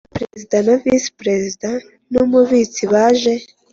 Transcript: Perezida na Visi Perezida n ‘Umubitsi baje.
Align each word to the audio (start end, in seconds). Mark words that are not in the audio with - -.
Perezida 0.13 0.57
na 0.65 0.75
Visi 0.83 1.09
Perezida 1.21 1.69
n 2.11 2.13
‘Umubitsi 2.25 2.81
baje. 2.91 3.33